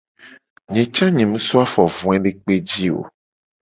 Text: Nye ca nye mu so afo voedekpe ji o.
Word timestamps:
Nye 0.71 0.83
ca 0.95 1.05
nye 1.15 1.25
mu 1.31 1.37
so 1.45 1.55
afo 1.63 1.81
voedekpe 1.97 2.53
ji 2.67 2.85
o. 2.97 3.01